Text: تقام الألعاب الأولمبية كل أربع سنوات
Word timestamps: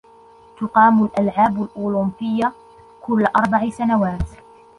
تقام 0.59 1.03
الألعاب 1.03 1.63
الأولمبية 1.63 2.53
كل 3.01 3.25
أربع 3.25 3.69
سنوات 3.69 4.25